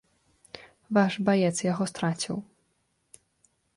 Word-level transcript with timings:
Ваш 0.97 1.13
баец 1.27 1.53
яго 1.71 1.83
страціў. 1.93 2.37